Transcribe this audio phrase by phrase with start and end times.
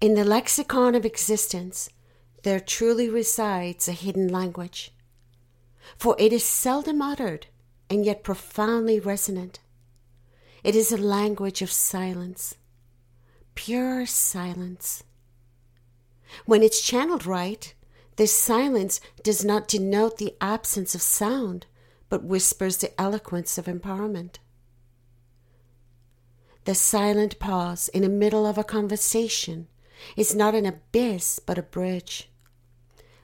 [0.00, 1.90] In the lexicon of existence,
[2.42, 4.94] there truly resides a hidden language,
[5.98, 7.48] for it is seldom uttered
[7.90, 9.60] and yet profoundly resonant.
[10.64, 12.54] It is a language of silence,
[13.54, 15.04] pure silence.
[16.46, 17.74] When it's channeled right,
[18.16, 21.66] this silence does not denote the absence of sound,
[22.08, 24.36] but whispers the eloquence of empowerment.
[26.64, 29.68] The silent pause in the middle of a conversation
[30.16, 32.30] is not an abyss, but a bridge,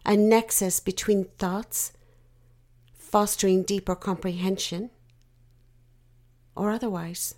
[0.04, 1.92] a nexus between thoughts,
[2.94, 4.90] fostering deeper comprehension,
[6.54, 7.34] or otherwise.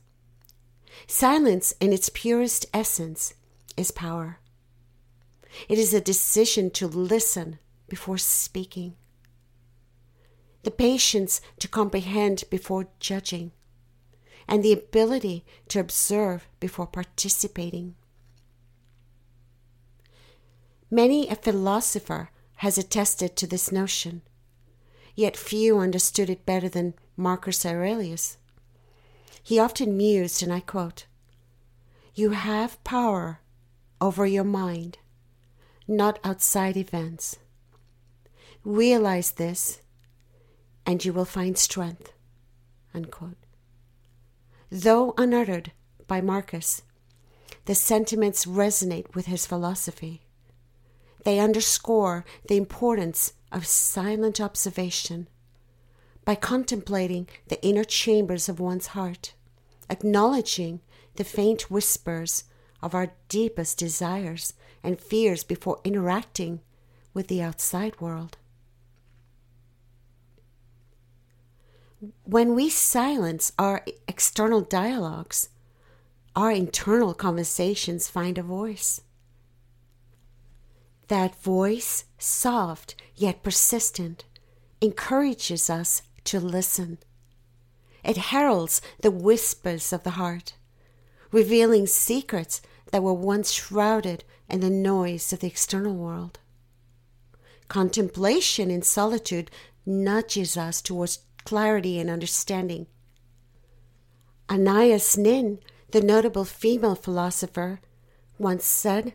[1.06, 3.34] Silence, in its purest essence,
[3.76, 4.38] is power.
[5.68, 7.58] It is a decision to listen
[7.88, 8.94] before speaking,
[10.62, 13.52] the patience to comprehend before judging,
[14.46, 17.94] and the ability to observe before participating.
[20.90, 24.22] Many a philosopher has attested to this notion,
[25.14, 28.38] yet few understood it better than Marcus Aurelius.
[29.42, 31.06] He often mused, and I quote,
[32.14, 33.40] You have power
[34.00, 34.98] over your mind,
[35.86, 37.38] not outside events.
[38.64, 39.80] Realize this,
[40.86, 42.12] and you will find strength.
[42.94, 43.36] Unquote.
[44.70, 45.72] Though unuttered
[46.06, 46.82] by Marcus,
[47.66, 50.22] the sentiments resonate with his philosophy.
[51.24, 55.28] They underscore the importance of silent observation
[56.24, 59.34] by contemplating the inner chambers of one's heart
[59.90, 60.80] acknowledging
[61.16, 62.44] the faint whispers
[62.82, 66.60] of our deepest desires and fears before interacting
[67.12, 68.36] with the outside world.
[72.24, 75.48] When we silence our external dialogues,
[76.36, 79.00] our internal conversations find a voice.
[81.08, 84.24] That voice, soft yet persistent,
[84.80, 86.98] encourages us to listen
[88.04, 90.54] it heralds the whispers of the heart,
[91.30, 96.38] revealing secrets that were once shrouded in the noise of the external world.
[97.68, 99.50] Contemplation in solitude
[99.84, 102.86] nudges us towards clarity and understanding.
[104.48, 105.58] Anais Nin,
[105.90, 107.80] the notable female philosopher,
[108.38, 109.12] once said,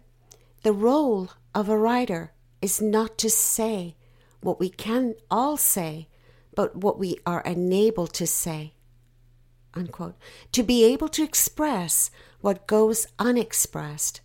[0.62, 3.96] The role of a writer is not to say
[4.41, 6.08] what we can all say,
[6.56, 8.74] but what we are unable to say.
[9.74, 10.16] Unquote.
[10.52, 14.22] To be able to express what goes unexpressed,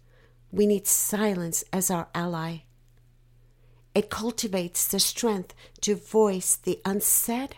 [0.50, 2.58] we need silence as our ally.
[3.94, 7.56] It cultivates the strength to voice the unsaid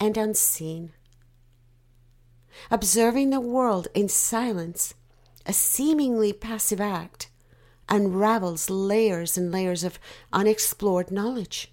[0.00, 0.92] and unseen.
[2.70, 4.94] Observing the world in silence,
[5.44, 7.28] a seemingly passive act,
[7.88, 9.98] unravels layers and layers of
[10.32, 11.72] unexplored knowledge.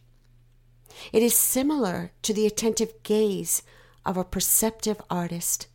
[1.11, 3.63] It is similar to the attentive gaze
[4.05, 5.67] of a perceptive artist,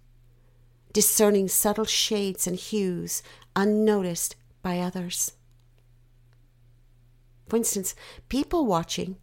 [0.93, 3.23] discerning subtle shades and hues
[3.57, 5.33] unnoticed by others.
[7.49, 7.95] For instance,
[8.29, 9.17] people watching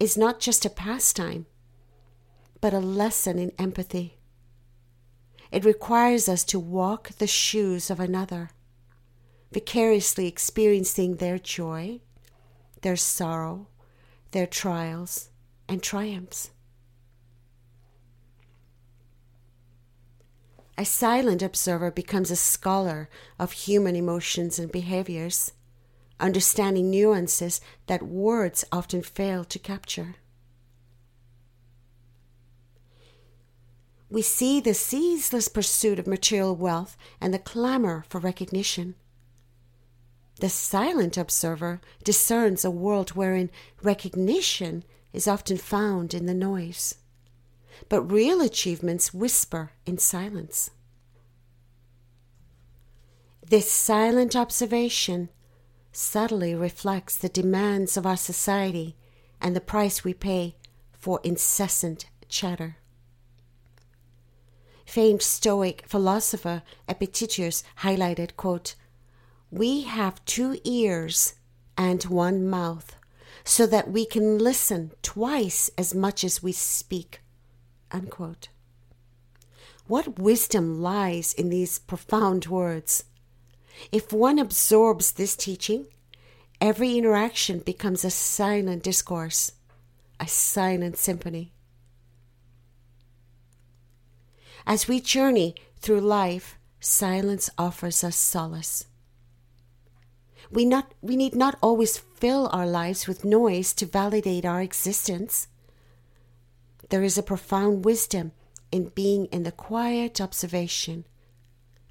[0.00, 1.46] is not just a pastime,
[2.60, 4.18] but a lesson in empathy.
[5.50, 8.50] It requires us to walk the shoes of another,
[9.52, 12.00] vicariously experiencing their joy,
[12.80, 13.68] their sorrow,
[14.32, 15.30] their trials,
[15.68, 16.50] and triumphs.
[20.78, 23.08] A silent observer becomes a scholar
[23.38, 25.52] of human emotions and behaviors,
[26.18, 30.16] understanding nuances that words often fail to capture.
[34.08, 38.94] We see the ceaseless pursuit of material wealth and the clamor for recognition.
[40.40, 43.50] The silent observer discerns a world wherein
[43.82, 46.96] recognition is often found in the noise
[47.88, 50.70] but real achievements whisper in silence.
[53.46, 55.28] This silent observation
[55.92, 58.96] subtly reflects the demands of our society
[59.40, 60.56] and the price we pay
[60.92, 62.76] for incessant chatter.
[64.86, 68.74] Famed Stoic philosopher Epictetus highlighted, quote,
[69.52, 71.34] We have two ears
[71.76, 72.96] and one mouth,
[73.44, 77.20] so that we can listen twice as much as we speak.
[77.90, 78.48] Unquote.
[79.86, 83.04] What wisdom lies in these profound words?
[83.92, 85.84] If one absorbs this teaching,
[86.58, 89.52] every interaction becomes a silent discourse,
[90.18, 91.52] a silent symphony.
[94.66, 98.86] As we journey through life, silence offers us solace.
[100.52, 105.48] We, not, we need not always fill our lives with noise to validate our existence.
[106.90, 108.32] There is a profound wisdom
[108.70, 111.06] in being in the quiet observation,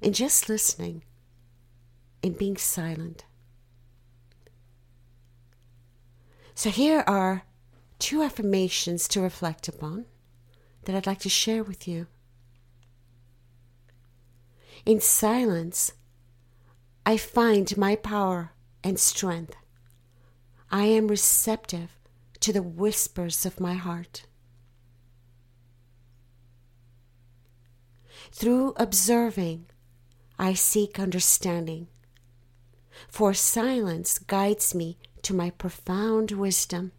[0.00, 1.02] in just listening,
[2.22, 3.24] in being silent.
[6.54, 7.42] So, here are
[7.98, 10.04] two affirmations to reflect upon
[10.84, 12.06] that I'd like to share with you.
[14.86, 15.92] In silence,
[17.04, 18.52] I find my power
[18.84, 19.56] and strength.
[20.70, 21.90] I am receptive
[22.40, 24.26] to the whispers of my heart.
[28.30, 29.66] Through observing,
[30.38, 31.88] I seek understanding,
[33.08, 36.92] for silence guides me to my profound wisdom.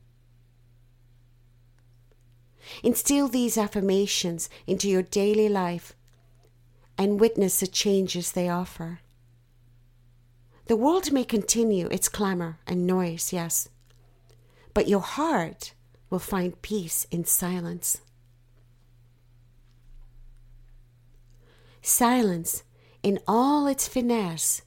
[2.83, 5.95] Instill these affirmations into your daily life
[6.97, 8.99] and witness the changes they offer.
[10.65, 13.67] The world may continue its clamor and noise, yes,
[14.73, 15.73] but your heart
[16.09, 17.99] will find peace in silence.
[21.81, 22.63] Silence,
[23.01, 24.61] in all its finesse,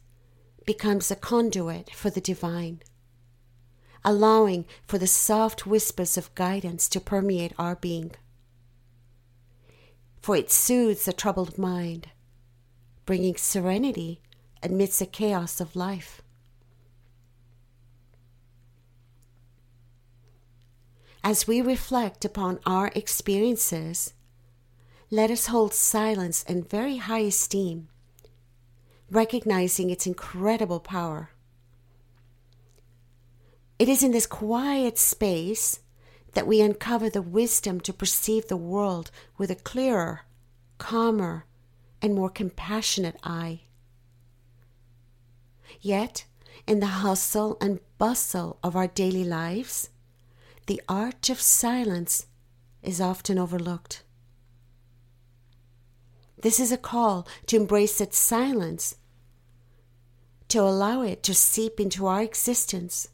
[0.67, 2.83] becomes a conduit for the divine,
[4.05, 8.11] allowing for the soft whispers of guidance to permeate our being.
[10.21, 12.11] For it soothes the troubled mind,
[13.07, 14.21] bringing serenity
[14.71, 16.23] amidst the chaos of life.
[21.25, 24.13] As we reflect upon our experiences,
[25.11, 27.89] let us hold silence in very high esteem,
[29.11, 31.31] recognizing its incredible power.
[33.79, 35.81] It is in this quiet space
[36.35, 40.23] that we uncover the wisdom to perceive the world with a clearer,
[40.79, 41.45] calmer,
[42.01, 43.63] and more compassionate eye.
[45.87, 46.25] Yet,
[46.67, 49.89] in the hustle and bustle of our daily lives,
[50.67, 52.27] the art of silence
[52.83, 54.03] is often overlooked.
[56.43, 58.97] This is a call to embrace its silence,
[60.49, 63.07] to allow it to seep into our existence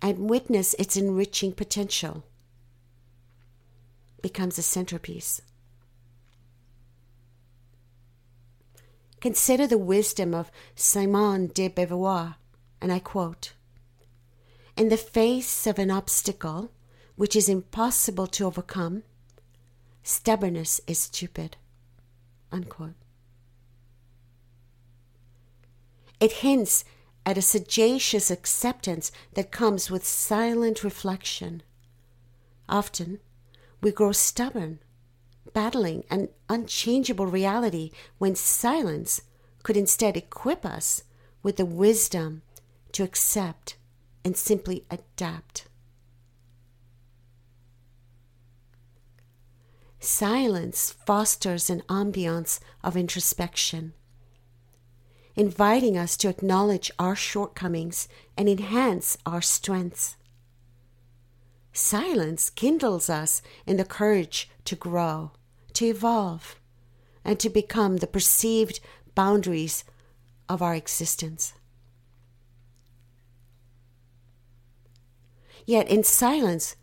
[0.00, 2.24] and witness its enriching potential
[4.22, 5.42] becomes a centerpiece.
[9.20, 12.36] Consider the wisdom of Simone de Beauvoir,
[12.80, 13.52] and I quote
[14.76, 16.70] In the face of an obstacle
[17.16, 19.02] which is impossible to overcome,
[20.02, 21.58] stubbornness is stupid.
[22.50, 22.94] Unquote.
[26.18, 26.84] It hints
[27.26, 31.62] at a sagacious acceptance that comes with silent reflection.
[32.68, 33.20] Often,
[33.82, 34.80] we grow stubborn
[35.52, 39.22] battling an unchangeable reality when silence
[39.62, 41.02] could instead equip us
[41.42, 42.42] with the wisdom
[42.92, 43.76] to accept
[44.24, 45.66] and simply adapt.
[49.98, 53.92] Silence fosters an ambiance of introspection,
[55.36, 60.16] inviting us to acknowledge our shortcomings and enhance our strengths.
[61.72, 65.32] Silence kindles us in the courage to grow,
[65.72, 66.60] to evolve,
[67.24, 68.78] and to become the perceived
[69.16, 69.82] boundaries
[70.48, 71.54] of our existence.
[75.66, 76.76] Yet in silence,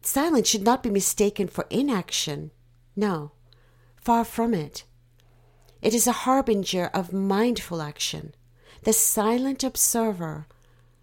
[0.00, 2.52] silence should not be mistaken for inaction.
[2.94, 3.32] No,
[3.96, 4.84] far from it.
[5.82, 8.32] It is a harbinger of mindful action,
[8.84, 10.46] the silent observer,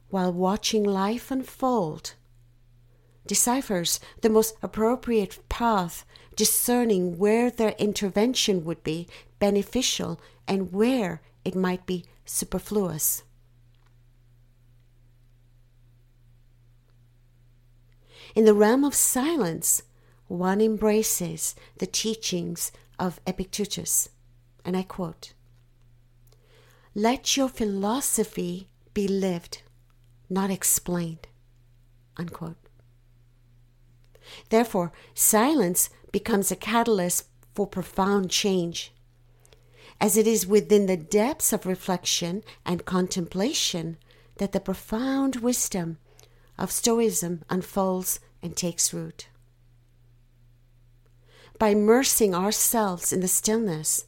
[0.10, 2.14] while watching life unfold,
[3.28, 6.06] deciphers the most appropriate path,
[6.36, 9.08] discerning where their intervention would be
[9.40, 13.24] beneficial and where it might be superfluous.
[18.36, 19.82] In the realm of silence,
[20.28, 24.10] one embraces the teachings of Epictetus,
[24.64, 25.34] and I quote
[26.94, 29.64] Let your philosophy be lived,
[30.30, 31.28] not explained.
[32.18, 32.67] Unquote.
[34.50, 38.94] Therefore, silence becomes a catalyst for profound change.
[40.00, 43.98] As it is within the depths of reflection and contemplation
[44.38, 45.98] that the profound wisdom
[46.58, 49.28] of Stoicism unfolds and takes root.
[51.60, 54.06] By immersing ourselves in the stillness,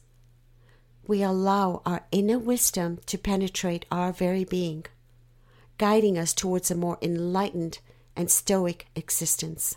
[1.06, 4.86] we allow our inner wisdom to penetrate our very being,
[5.76, 7.80] guiding us towards a more enlightened
[8.14, 9.76] and stoic existence.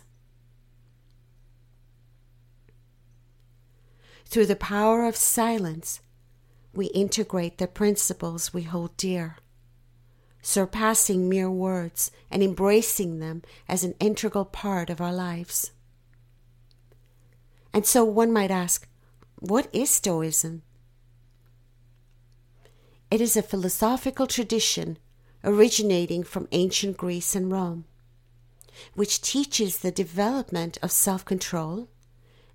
[4.24, 6.00] Through the power of silence,
[6.72, 9.36] we integrate the principles we hold dear
[10.44, 15.72] surpassing mere words and embracing them as an integral part of our lives.
[17.72, 18.86] And so one might ask,
[19.36, 20.62] what is Stoicism?
[23.10, 24.98] It is a philosophical tradition
[25.42, 27.86] originating from ancient Greece and Rome,
[28.94, 31.88] which teaches the development of self control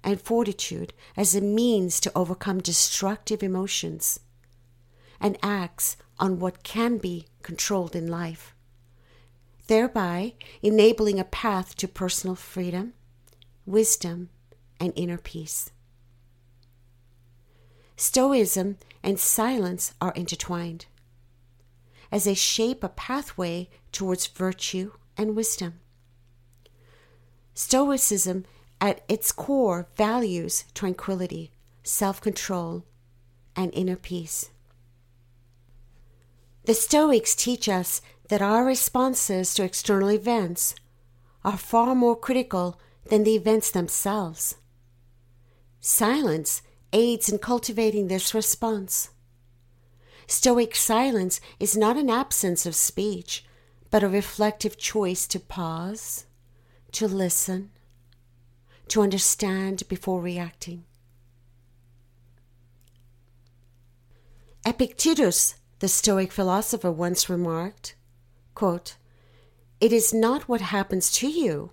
[0.03, 4.19] and fortitude as a means to overcome destructive emotions
[5.19, 8.55] and acts on what can be controlled in life,
[9.67, 12.93] thereby enabling a path to personal freedom,
[13.65, 14.29] wisdom,
[14.79, 15.71] and inner peace.
[17.95, 20.85] Stoicism and silence are intertwined
[22.11, 25.79] as they shape a pathway towards virtue and wisdom.
[27.53, 28.45] Stoicism,
[28.81, 31.51] at its core, values tranquility,
[31.83, 32.85] self control,
[33.55, 34.49] and inner peace.
[36.65, 40.75] The Stoics teach us that our responses to external events
[41.43, 44.55] are far more critical than the events themselves.
[45.79, 46.61] Silence
[46.93, 49.09] aids in cultivating this response.
[50.27, 53.45] Stoic silence is not an absence of speech,
[53.89, 56.25] but a reflective choice to pause,
[56.91, 57.71] to listen,
[58.89, 60.83] to understand before reacting.
[64.65, 67.95] Epictetus the Stoic philosopher once remarked,
[68.53, 68.97] quote,
[69.79, 71.71] It is not what happens to you,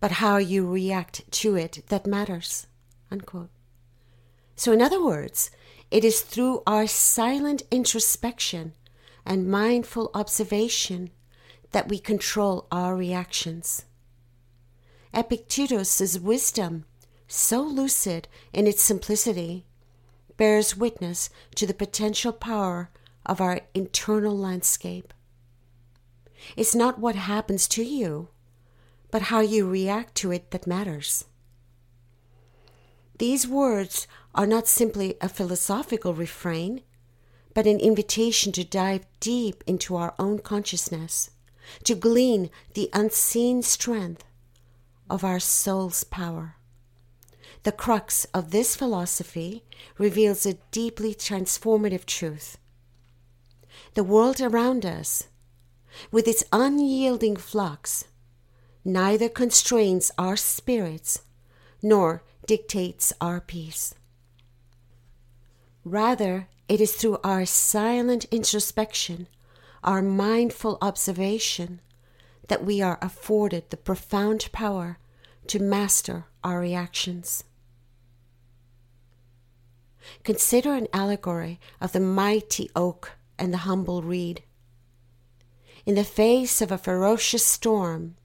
[0.00, 2.66] but how you react to it that matters.
[3.10, 3.50] Unquote.
[4.56, 5.50] So, in other words,
[5.90, 8.72] it is through our silent introspection
[9.26, 11.10] and mindful observation
[11.72, 13.84] that we control our reactions.
[15.14, 16.84] Epictetus's wisdom,
[17.28, 19.66] so lucid in its simplicity,
[20.36, 22.90] bears witness to the potential power
[23.24, 25.12] of our internal landscape.
[26.56, 28.28] It's not what happens to you,
[29.10, 31.24] but how you react to it that matters.
[33.18, 36.82] These words are not simply a philosophical refrain,
[37.54, 41.30] but an invitation to dive deep into our own consciousness,
[41.84, 44.24] to glean the unseen strength
[45.08, 46.56] of our soul's power.
[47.62, 49.64] The crux of this philosophy
[49.98, 52.58] reveals a deeply transformative truth
[53.94, 55.28] the world around us,
[56.10, 58.04] with its unyielding flux,
[58.84, 61.22] neither constrains our spirits
[61.82, 63.94] nor dictates our peace.
[65.84, 69.28] Rather, it is through our silent introspection,
[69.82, 71.80] our mindful observation,
[72.48, 74.98] that we are afforded the profound power
[75.48, 77.44] to master our reactions.
[80.22, 84.42] Consider an allegory of the mighty oak and the humble reed.
[85.84, 88.16] In the face of a ferocious storm,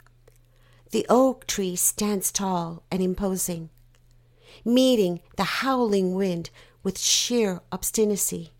[0.91, 3.69] the oak tree stands tall and imposing,
[4.65, 6.49] meeting the howling wind
[6.83, 8.51] with sheer obstinacy.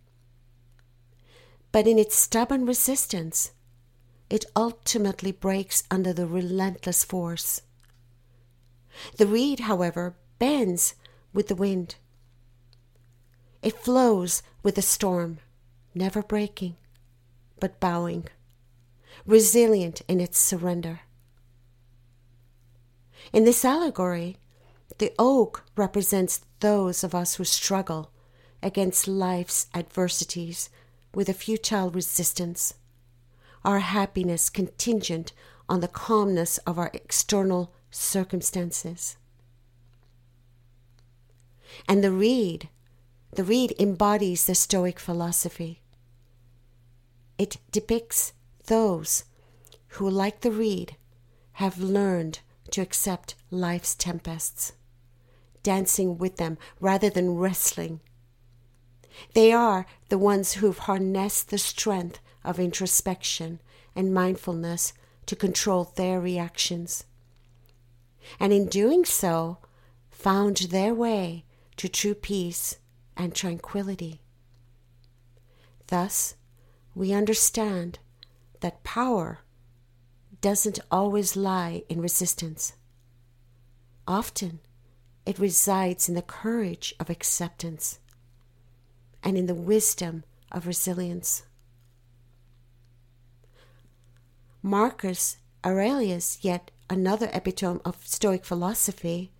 [1.72, 3.52] But in its stubborn resistance,
[4.32, 7.62] it ultimately breaks under the relentless force.
[9.18, 10.96] The reed, however, bends
[11.34, 11.96] with the wind.
[13.62, 15.40] It flows with the storm
[15.94, 16.78] never breaking,
[17.60, 18.30] but bowing,
[19.26, 21.02] resilient in its surrender.
[23.34, 24.38] In this allegory,
[24.98, 28.14] the oak represents those of us who struggle
[28.64, 30.70] against life's adversities
[31.14, 32.76] with a futile resistance,
[33.64, 35.34] our happiness contingent
[35.70, 39.18] on the calmness of our external circumstances.
[41.88, 42.70] And the reed,
[43.34, 45.82] the reed embodies the Stoic philosophy.
[47.38, 48.34] It depicts
[48.66, 49.24] those
[49.90, 50.98] who, like the reed,
[51.54, 52.40] have learned
[52.72, 54.74] to accept life's tempests,
[55.64, 58.00] dancing with them rather than wrestling.
[59.34, 63.60] They are the ones who've harnessed the strength of introspection
[63.96, 64.94] and mindfulness
[65.26, 67.06] to control their reactions.
[68.40, 69.58] And in doing so,
[70.10, 71.46] found their way
[71.78, 72.78] to true peace
[73.18, 74.22] and tranquility.
[75.88, 76.36] Thus,
[76.94, 78.00] we understand
[78.62, 79.40] that power
[80.42, 82.74] doesn't always lie in resistance.
[84.08, 84.60] Often,
[85.26, 88.00] it resides in the courage of acceptance
[89.24, 91.44] and in the wisdom of resilience.
[94.64, 99.32] Marcus Aurelius, yet another epitome of Stoic philosophy,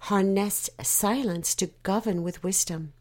[0.00, 2.92] harnessed silence to govern with wisdom.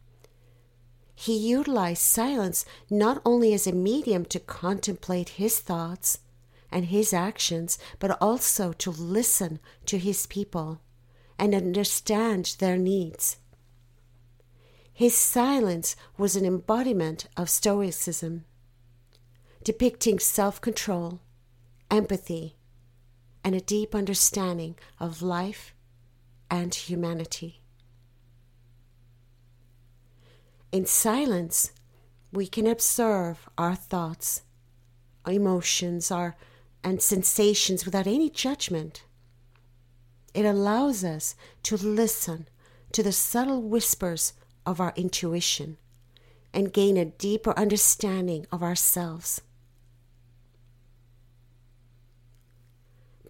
[1.16, 6.20] he utilized silence not only as a medium to contemplate his thoughts
[6.72, 10.80] and his actions, but also to listen to his people
[11.38, 13.38] and understand their needs.
[14.94, 18.46] His silence was an embodiment of Stoicism,
[19.64, 21.20] depicting self control,
[21.92, 22.56] empathy,
[23.44, 25.74] and a deep understanding of life
[26.50, 27.62] and humanity.
[30.72, 31.72] In silence,
[32.32, 34.44] we can observe our thoughts,
[35.26, 36.36] our emotions, our
[36.84, 39.04] and sensations without any judgment.
[40.34, 42.48] It allows us to listen
[42.92, 44.34] to the subtle whispers
[44.66, 45.78] of our intuition
[46.54, 49.42] and gain a deeper understanding of ourselves.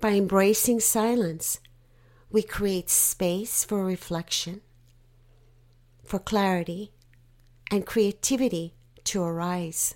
[0.01, 1.59] By embracing silence,
[2.31, 4.61] we create space for reflection,
[6.05, 6.93] for clarity,
[7.69, 9.95] and creativity to arise.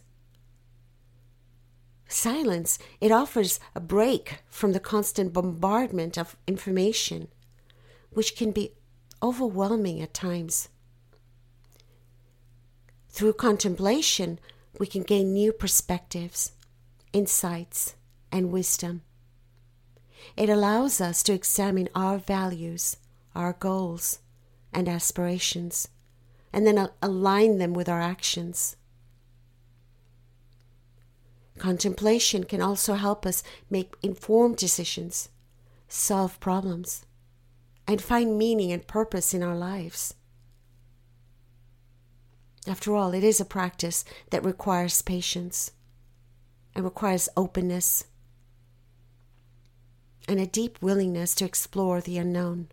[2.09, 7.29] Silence, it offers a break from the constant bombardment of information,
[8.11, 8.73] which can be
[9.21, 10.67] overwhelming at times.
[13.09, 14.37] Through contemplation,
[14.77, 16.51] we can gain new perspectives,
[17.13, 17.95] insights,
[18.33, 19.03] and wisdom.
[20.35, 22.97] It allows us to examine our values,
[23.35, 24.19] our goals,
[24.73, 25.87] and aspirations
[26.53, 28.77] and then align them with our actions.
[31.57, 35.29] Contemplation can also help us make informed decisions,
[35.87, 37.05] solve problems,
[37.87, 40.13] and find meaning and purpose in our lives.
[42.67, 45.71] After all, it is a practice that requires patience
[46.75, 48.05] and requires openness
[50.27, 52.69] and a deep willingness to explore the unknown.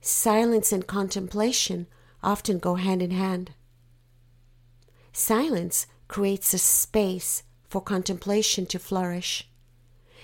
[0.00, 1.86] silence and contemplation
[2.22, 3.52] often go hand in hand.
[5.12, 9.48] Silence creates a space for contemplation to flourish,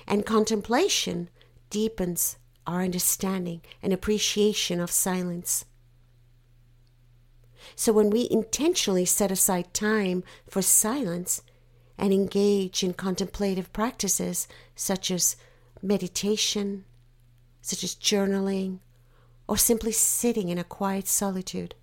[0.06, 1.28] and contemplation
[1.70, 5.64] deepens our understanding and appreciation of silence.
[7.74, 11.42] So, when we intentionally set aside time for silence
[11.98, 15.36] and engage in contemplative practices such as
[15.82, 16.84] meditation,
[17.62, 18.80] such as journaling,
[19.48, 21.74] or simply sitting in a quiet solitude.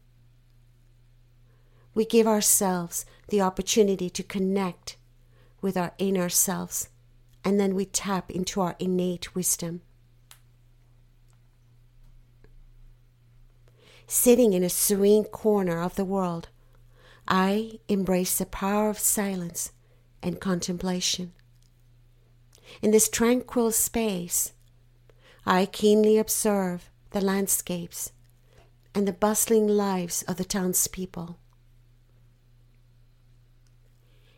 [1.94, 4.98] We give ourselves the opportunity to connect
[5.62, 6.90] with our inner selves,
[7.44, 9.82] and then we tap into our innate wisdom.
[14.08, 16.50] Sitting in a serene corner of the world,
[17.28, 19.72] I embrace the power of silence
[20.24, 21.34] and contemplation.
[22.82, 24.54] In this tranquil space,
[25.46, 28.12] I keenly observe the landscapes,
[28.96, 31.38] and the bustling lives of the townspeople.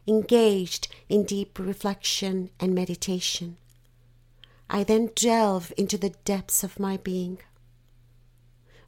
[0.08, 3.58] Engaged in deep reflection and meditation,
[4.69, 7.39] I then delve into the depths of my being,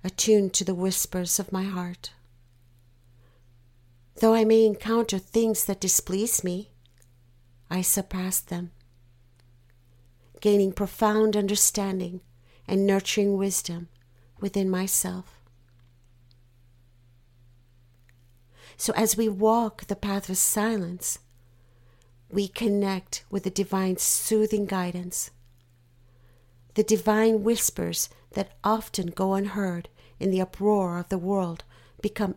[0.04, 2.12] attuned to the whispers of my heart.
[4.20, 6.72] Though I may encounter things that displease me,
[7.70, 8.72] I surpass them,
[10.42, 12.22] gaining profound understanding
[12.68, 13.90] and nurturing wisdom
[14.40, 15.42] within myself.
[18.78, 21.20] So, as we walk the path of silence,
[22.30, 25.32] we connect with the divine soothing guidance,
[26.76, 31.64] the divine whispers that often go unheard in the uproar of the world
[32.02, 32.36] become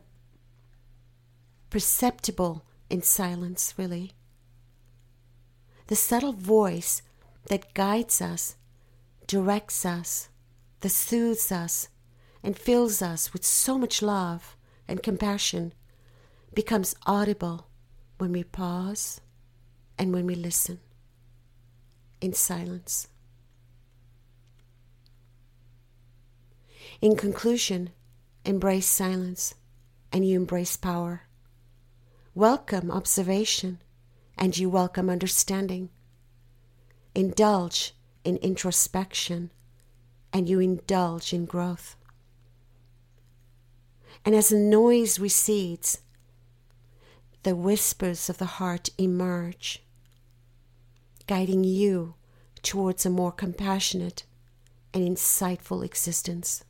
[1.69, 4.13] perceptible in silence, really.
[5.91, 7.03] The subtle voice
[7.49, 8.55] that guides us
[9.27, 10.29] directs us,
[10.83, 11.89] that soothes us,
[12.45, 15.73] and fills us with so much love and compassion
[16.55, 17.67] becomes audible
[18.19, 19.21] when we pause
[19.99, 20.79] and when we listen
[22.21, 23.09] in silence.
[27.01, 27.91] In conclusion,
[28.45, 29.57] embrace silence
[30.13, 31.23] and you embrace power.
[32.33, 33.81] Welcome observation
[34.41, 35.91] and you welcome understanding.
[37.15, 39.51] Indulge in introspection
[40.33, 41.97] and you indulge in growth.
[44.25, 46.01] And as the noise recedes,
[47.43, 49.83] the whispers of the heart emerge,
[51.27, 52.15] guiding you
[52.63, 54.25] towards a more compassionate
[54.93, 56.65] and insightful existence.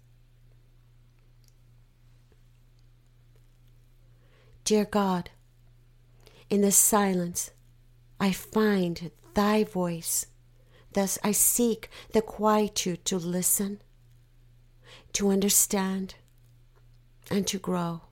[4.64, 5.30] Dear God,
[6.48, 7.50] in the silence,
[8.20, 10.26] I find Thy voice
[10.92, 13.80] Thus, I seek the quietude to listen,
[15.12, 16.16] to understand,
[17.30, 18.02] and to grow.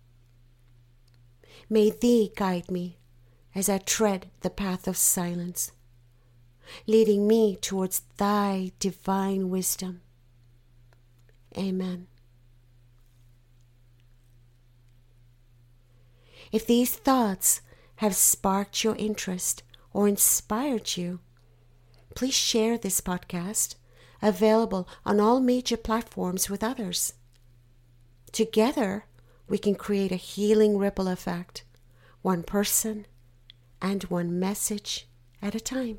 [1.69, 2.99] May Thee guide me
[3.55, 5.73] as I tread the path of silence,
[6.87, 10.03] leading me towards Thy divine wisdom.
[11.57, 12.07] Amen.
[16.53, 17.61] If these thoughts
[17.97, 21.21] have sparked your interest or inspired you,
[22.15, 23.77] please share this podcast,
[24.21, 27.15] available on all major platforms with others.
[28.33, 29.05] Together,
[29.49, 31.65] we can create a healing ripple effect,
[32.23, 33.07] one person
[33.81, 35.09] and one message
[35.41, 35.99] at a time.